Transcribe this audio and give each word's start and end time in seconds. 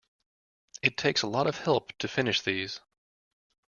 It 0.81 0.97
takes 0.97 1.21
a 1.21 1.27
lot 1.27 1.45
of 1.45 1.57
help 1.59 1.95
to 1.99 2.07
finish 2.07 2.41
these. 2.41 2.79